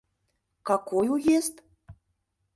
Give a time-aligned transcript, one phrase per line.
[0.67, 1.53] —Какой уезд?